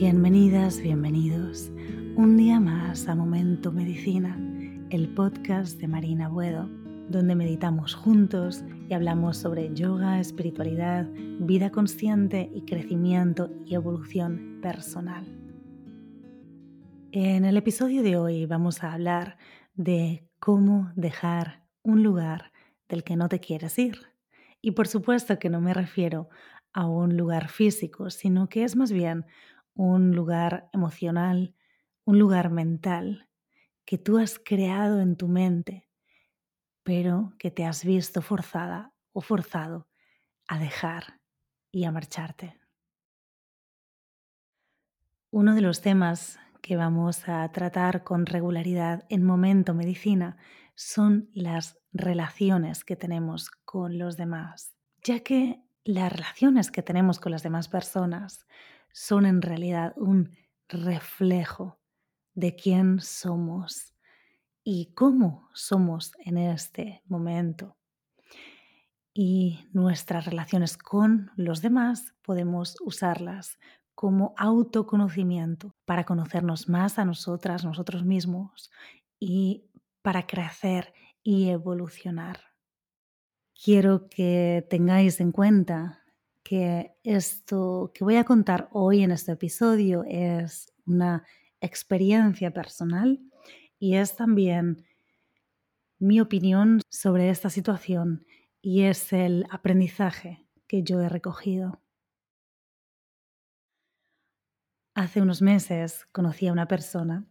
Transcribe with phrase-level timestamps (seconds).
[0.00, 1.70] Bienvenidas, bienvenidos
[2.16, 4.34] un día más a Momento Medicina,
[4.88, 6.70] el podcast de Marina Buedo,
[7.10, 11.06] donde meditamos juntos y hablamos sobre yoga, espiritualidad,
[11.40, 15.26] vida consciente y crecimiento y evolución personal.
[17.12, 19.36] En el episodio de hoy vamos a hablar
[19.74, 22.52] de cómo dejar un lugar
[22.88, 23.98] del que no te quieres ir.
[24.62, 26.30] Y por supuesto que no me refiero
[26.72, 29.26] a un lugar físico, sino que es más bien
[29.74, 31.54] un lugar emocional,
[32.04, 33.28] un lugar mental
[33.84, 35.88] que tú has creado en tu mente,
[36.82, 39.88] pero que te has visto forzada o forzado
[40.48, 41.20] a dejar
[41.70, 42.58] y a marcharte.
[45.30, 50.36] Uno de los temas que vamos a tratar con regularidad en Momento Medicina
[50.74, 57.32] son las relaciones que tenemos con los demás, ya que las relaciones que tenemos con
[57.32, 58.46] las demás personas
[58.92, 60.36] son en realidad un
[60.68, 61.80] reflejo
[62.34, 63.94] de quién somos
[64.62, 67.76] y cómo somos en este momento.
[69.12, 73.58] Y nuestras relaciones con los demás podemos usarlas
[73.96, 78.70] como autoconocimiento para conocernos más a nosotras, nosotros mismos
[79.18, 79.68] y
[80.02, 82.49] para crecer y evolucionar.
[83.62, 86.02] Quiero que tengáis en cuenta
[86.42, 91.24] que esto que voy a contar hoy en este episodio es una
[91.60, 93.20] experiencia personal
[93.78, 94.86] y es también
[95.98, 98.24] mi opinión sobre esta situación
[98.62, 101.82] y es el aprendizaje que yo he recogido.
[104.94, 107.26] Hace unos meses conocí a una persona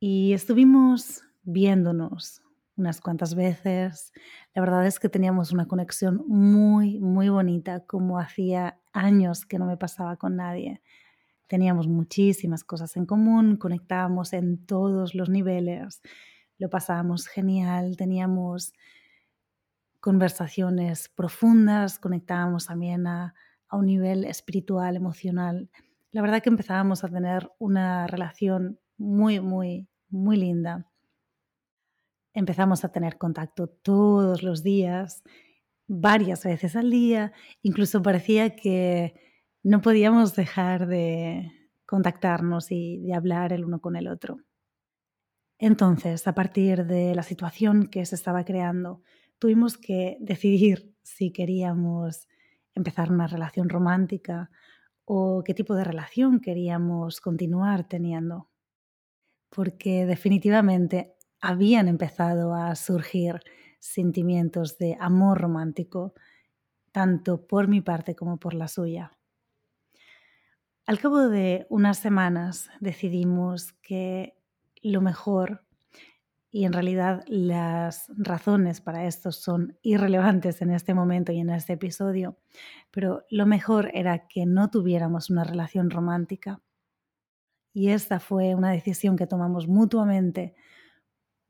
[0.00, 2.42] y estuvimos viéndonos
[2.80, 4.12] unas cuantas veces.
[4.54, 9.66] La verdad es que teníamos una conexión muy, muy bonita, como hacía años que no
[9.66, 10.82] me pasaba con nadie.
[11.46, 16.00] Teníamos muchísimas cosas en común, conectábamos en todos los niveles,
[16.58, 18.72] lo pasábamos genial, teníamos
[20.00, 23.34] conversaciones profundas, conectábamos también a,
[23.68, 25.70] a un nivel espiritual, emocional.
[26.12, 30.89] La verdad que empezábamos a tener una relación muy, muy, muy linda
[32.34, 35.22] empezamos a tener contacto todos los días,
[35.86, 37.32] varias veces al día,
[37.62, 39.14] incluso parecía que
[39.62, 41.50] no podíamos dejar de
[41.84, 44.38] contactarnos y de hablar el uno con el otro.
[45.58, 49.02] Entonces, a partir de la situación que se estaba creando,
[49.38, 52.28] tuvimos que decidir si queríamos
[52.74, 54.50] empezar una relación romántica
[55.04, 58.48] o qué tipo de relación queríamos continuar teniendo.
[59.50, 63.40] Porque definitivamente habían empezado a surgir
[63.78, 66.14] sentimientos de amor romántico,
[66.92, 69.16] tanto por mi parte como por la suya.
[70.86, 74.34] Al cabo de unas semanas decidimos que
[74.82, 75.64] lo mejor,
[76.50, 81.74] y en realidad las razones para esto son irrelevantes en este momento y en este
[81.74, 82.38] episodio,
[82.90, 86.60] pero lo mejor era que no tuviéramos una relación romántica.
[87.72, 90.56] Y esta fue una decisión que tomamos mutuamente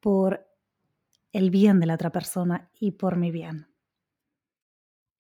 [0.01, 0.47] por
[1.33, 3.69] el bien de la otra persona y por mi bien.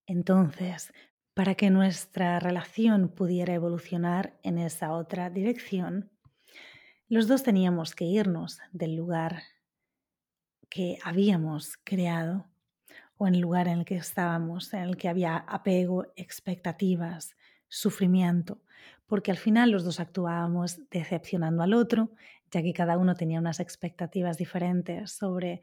[0.06, 0.92] Entonces,
[1.34, 6.10] para que nuestra relación pudiera evolucionar en esa otra dirección,
[7.08, 9.42] los dos teníamos que irnos del lugar
[10.69, 12.46] que habíamos creado
[13.16, 17.36] o en el lugar en el que estábamos, en el que había apego, expectativas,
[17.70, 18.60] sufrimiento,
[19.06, 22.10] porque al final los dos actuábamos decepcionando al otro,
[22.50, 25.62] ya que cada uno tenía unas expectativas diferentes sobre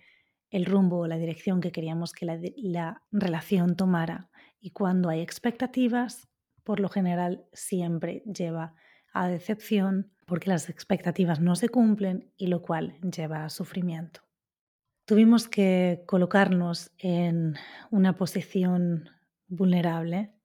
[0.49, 4.29] el rumbo o la dirección que queríamos que la, relación tomara.
[4.59, 6.27] Y cuando hay expectativas,
[6.63, 8.73] por lo general siempre lleva
[9.13, 14.21] a decepción porque las expectativas no se cumplen y lo cual lleva a sufrimiento.
[15.05, 17.55] Tuvimos que colocarnos en
[17.91, 19.09] una posición
[19.47, 20.36] vulnerable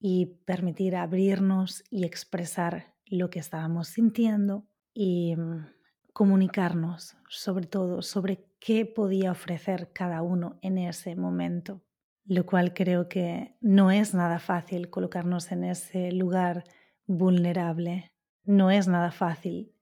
[0.00, 5.66] y permitir abrirnos y expresar lo que estábamos sintiendo y mm,
[6.12, 11.82] comunicarnos sobre todo sobre qué podía ofrecer cada uno en ese momento,
[12.24, 16.64] lo cual creo que no es nada fácil colocarnos en ese lugar
[17.06, 18.12] vulnerable,
[18.44, 19.72] no es nada fácil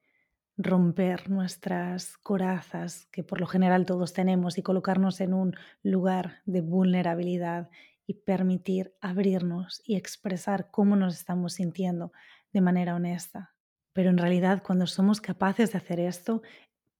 [0.58, 6.62] romper nuestras corazas que por lo general todos tenemos y colocarnos en un lugar de
[6.62, 7.68] vulnerabilidad
[8.06, 12.12] y permitir abrirnos y expresar cómo nos estamos sintiendo
[12.52, 13.54] de manera honesta.
[13.92, 16.42] Pero en realidad cuando somos capaces de hacer esto,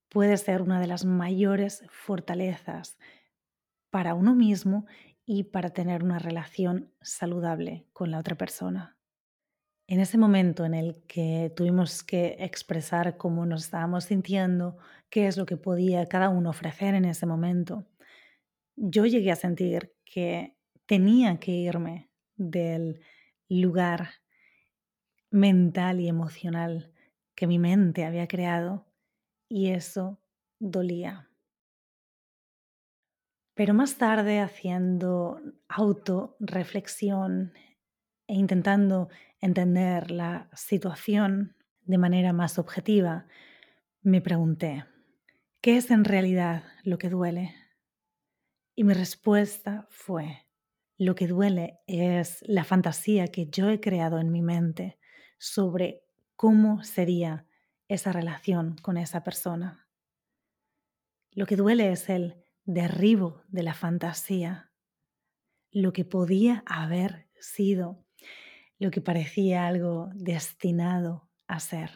[0.09, 2.99] puede ser una de las mayores fortalezas
[3.91, 4.87] para uno mismo
[5.25, 8.97] y para tener una relación saludable con la otra persona.
[9.89, 14.77] En ese momento en el que tuvimos que expresar cómo nos estábamos sintiendo,
[15.11, 17.87] qué es lo que podía cada uno ofrecer en ese momento,
[18.75, 20.56] yo llegué a sentir que
[20.87, 23.01] tenía que irme del
[23.49, 24.11] lugar
[25.31, 26.93] mental y emocional
[27.35, 28.87] que mi mente había creado
[29.49, 30.19] y eso
[30.59, 31.29] dolía.
[33.55, 37.55] Pero más tarde, haciendo autorreflexión
[38.27, 39.09] e intentando
[39.41, 43.27] entender la situación de manera más objetiva,
[44.03, 44.85] me pregunté,
[45.63, 47.55] ¿qué es en realidad lo que duele?
[48.75, 50.46] Y mi respuesta fue,
[50.99, 54.99] lo que duele es la fantasía que yo he creado en mi mente
[55.39, 56.03] sobre
[56.37, 57.47] cómo sería
[57.89, 59.87] esa relación con esa persona.
[61.33, 64.73] Lo que duele es el derribo de la fantasía,
[65.71, 68.05] lo que podía haber sido,
[68.79, 71.91] lo que parecía algo destinado a ser.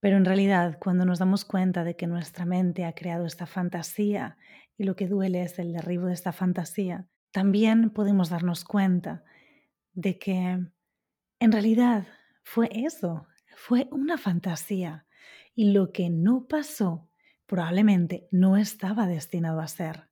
[0.00, 4.36] Pero en realidad, cuando nos damos cuenta de que nuestra mente ha creado esta fantasía
[4.76, 9.24] y lo que duele es el derribo de esta fantasía, también podemos darnos cuenta
[9.92, 10.58] de que
[11.38, 12.06] en realidad
[12.42, 15.06] fue eso, fue una fantasía
[15.54, 17.08] y lo que no pasó
[17.46, 20.08] probablemente no estaba destinado a ser.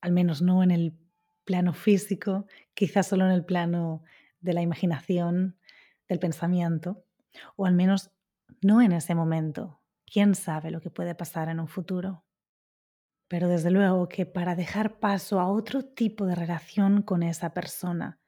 [0.00, 0.98] Al menos no en el
[1.44, 4.02] plano físico, quizás solo en el plano
[4.40, 5.56] de la imaginación,
[6.08, 7.04] del pensamiento,
[7.56, 8.10] o al menos
[8.62, 9.80] no en ese momento.
[10.06, 12.24] ¿Quién sabe lo que puede pasar en un futuro?
[13.28, 18.18] Pero desde luego que para dejar paso a otro tipo de relación con esa persona,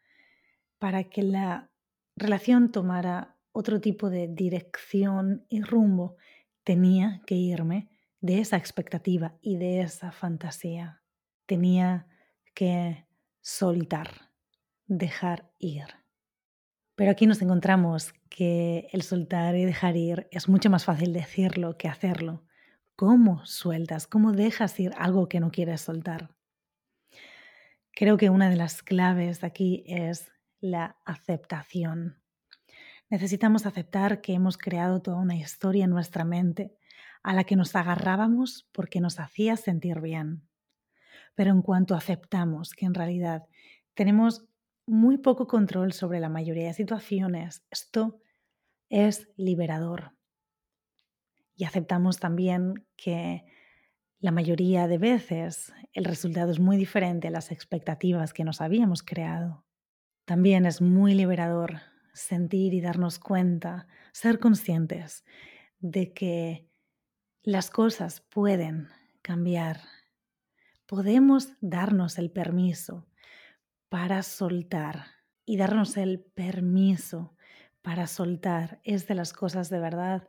[0.78, 1.70] para que la
[2.16, 6.16] relación tomara otro tipo de dirección y rumbo,
[6.64, 7.88] tenía que irme
[8.20, 11.02] de esa expectativa y de esa fantasía.
[11.46, 12.06] Tenía
[12.54, 13.06] que
[13.40, 14.30] soltar,
[14.86, 15.84] dejar ir.
[16.94, 21.78] Pero aquí nos encontramos que el soltar y dejar ir es mucho más fácil decirlo
[21.78, 22.44] que hacerlo.
[23.00, 24.06] ¿Cómo sueltas?
[24.06, 26.36] ¿Cómo dejas ir algo que no quieres soltar?
[27.92, 30.30] Creo que una de las claves aquí es
[30.60, 32.20] la aceptación.
[33.08, 36.74] Necesitamos aceptar que hemos creado toda una historia en nuestra mente
[37.22, 40.46] a la que nos agarrábamos porque nos hacía sentir bien.
[41.34, 43.46] Pero en cuanto aceptamos que en realidad
[43.94, 44.44] tenemos
[44.84, 48.20] muy poco control sobre la mayoría de situaciones, esto
[48.90, 50.19] es liberador.
[51.60, 53.44] Y aceptamos también que
[54.18, 59.02] la mayoría de veces el resultado es muy diferente a las expectativas que nos habíamos
[59.02, 59.66] creado.
[60.24, 61.82] También es muy liberador
[62.14, 65.26] sentir y darnos cuenta, ser conscientes
[65.80, 66.66] de que
[67.42, 68.88] las cosas pueden
[69.20, 69.82] cambiar.
[70.86, 73.06] Podemos darnos el permiso
[73.90, 75.08] para soltar
[75.44, 77.36] y darnos el permiso
[77.82, 80.26] para soltar es de las cosas de verdad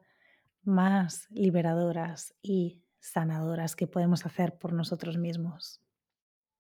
[0.64, 5.82] más liberadoras y sanadoras que podemos hacer por nosotros mismos.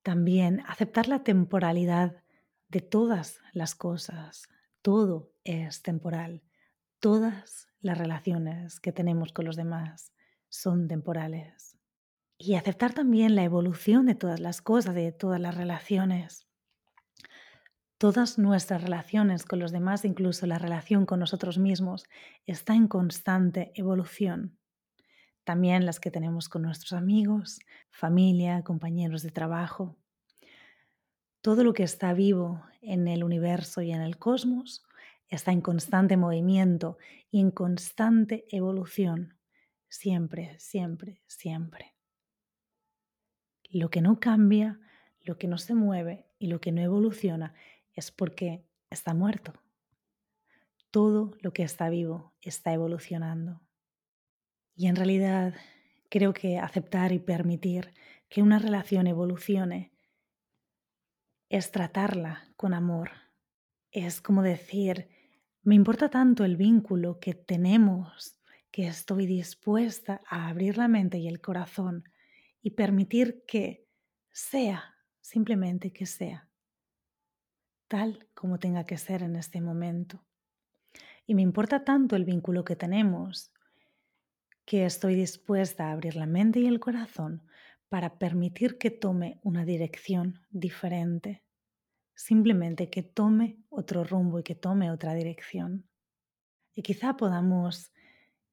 [0.03, 2.24] También aceptar la temporalidad
[2.69, 4.50] de todas las cosas,
[4.81, 6.42] todo es temporal.
[7.00, 10.13] Todas las relaciones que tenemos con los demás
[10.50, 11.77] son temporales.
[12.38, 16.47] Y aceptar también la evolución de todas las cosas, de todas las relaciones.
[18.01, 22.07] Todas nuestras relaciones con los demás, incluso la relación con nosotros mismos,
[22.47, 24.57] está en constante evolución.
[25.44, 27.59] También las que tenemos con nuestros amigos,
[27.92, 29.99] familia, compañeros de trabajo.
[31.42, 34.81] Todo lo que está vivo en el universo y en el cosmos
[35.28, 36.97] está en constante movimiento
[37.30, 39.37] y en constante evolución.
[39.90, 41.94] Siempre, siempre, siempre.
[43.69, 44.80] Lo que no cambia,
[45.19, 47.54] lo que no se mueve y lo que no evoluciona
[47.94, 49.54] es porque está muerto.
[50.92, 53.62] Todo lo que está vivo está evolucionando.
[54.76, 55.54] Y en realidad
[56.10, 57.94] creo que aceptar y permitir
[58.30, 59.92] que una relación evolucione
[61.50, 63.12] es tratarla con amor.
[63.92, 65.10] Es como decir,
[65.64, 71.28] me importa tanto el vínculo que tenemos que estoy dispuesta a abrir la mente y
[71.28, 72.06] el corazón
[72.62, 73.86] y permitir que
[74.31, 76.50] sea, simplemente que sea,
[77.92, 80.24] tal como tenga que ser en este momento.
[81.28, 83.52] Y me importa tanto el vínculo que tenemos
[84.64, 87.44] que estoy dispuesta a abrir la mente y el corazón
[87.90, 91.44] para permitir que tome una dirección diferente
[92.16, 95.90] simplemente que tome otro rumbo y que tome otra dirección.
[96.74, 97.92] Y quizá podamos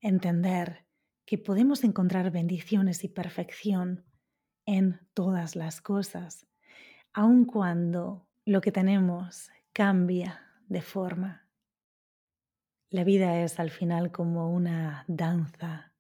[0.01, 0.87] entender
[1.25, 4.05] que podemos encontrar bendiciones y perfección
[4.65, 6.47] en todas las cosas,
[7.13, 11.47] aun cuando lo que tenemos cambia de forma.
[12.89, 15.93] La vida es al final como una danza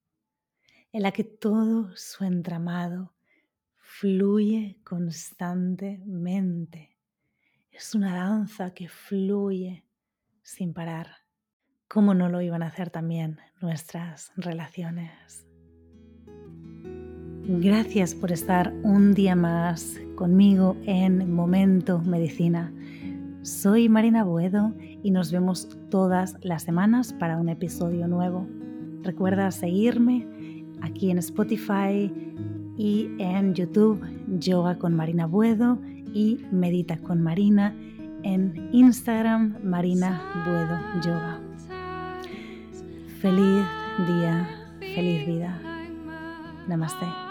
[0.90, 3.14] en la que todo su entramado
[3.76, 6.96] fluye constantemente.
[7.70, 9.84] Es una danza que fluye
[10.40, 11.16] sin parar.
[11.86, 15.47] ¿Cómo no lo iban a hacer también nuestras relaciones?
[17.50, 22.70] Gracias por estar un día más conmigo en Momento Medicina.
[23.40, 28.46] Soy Marina Buedo y nos vemos todas las semanas para un episodio nuevo.
[29.02, 30.26] Recuerda seguirme
[30.82, 32.12] aquí en Spotify
[32.76, 34.04] y en YouTube
[34.38, 35.78] Yoga con Marina Buedo
[36.12, 37.74] y Medita con Marina
[38.24, 41.40] en Instagram Marina Buedo Yoga.
[43.22, 43.64] Feliz
[44.06, 44.46] día,
[44.94, 45.58] feliz vida.
[46.68, 47.27] Namaste.